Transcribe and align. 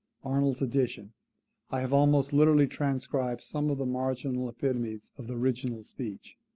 Arnold's 0.23 0.63
edition. 0.63 1.13
I 1.69 1.81
have 1.81 1.93
almost 1.93 2.33
literally 2.33 2.65
transcribed 2.65 3.43
some 3.43 3.69
of 3.69 3.77
the 3.77 3.85
marginal 3.85 4.49
epitomes 4.49 5.11
of 5.15 5.27
the 5.27 5.37
original 5.37 5.83
speech. 5.83 6.37